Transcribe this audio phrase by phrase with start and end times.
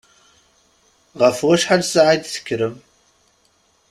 [1.21, 2.75] Ɣef wacḥal ssaɛa i d-tekkrem?